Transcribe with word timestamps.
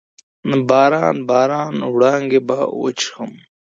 باران، 0.69 1.17
باران 1.29 1.75
وړانګې 1.93 2.39
به 2.47 2.57
وچیښمه 2.81 3.41